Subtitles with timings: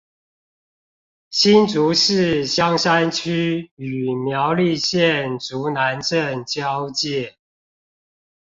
[1.29, 7.35] 新竹市香山區與苗栗縣竹南鎮交界